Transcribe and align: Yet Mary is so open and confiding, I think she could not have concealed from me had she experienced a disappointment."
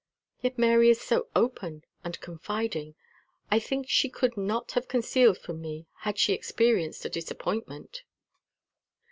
Yet 0.41 0.57
Mary 0.57 0.89
is 0.89 0.99
so 0.99 1.27
open 1.35 1.85
and 2.03 2.19
confiding, 2.21 2.95
I 3.51 3.59
think 3.59 3.87
she 3.87 4.09
could 4.09 4.35
not 4.35 4.71
have 4.71 4.87
concealed 4.87 5.37
from 5.37 5.61
me 5.61 5.85
had 5.99 6.17
she 6.17 6.33
experienced 6.33 7.05
a 7.05 7.09
disappointment." 7.09 8.01